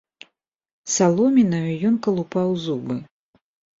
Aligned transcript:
Саломінаю 0.93 1.73
ён 1.91 1.95
калупаў 2.07 2.49
зубы. 2.67 2.95